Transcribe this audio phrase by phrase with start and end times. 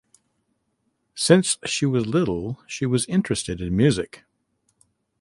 [1.13, 4.23] Since she was little she was interested in music.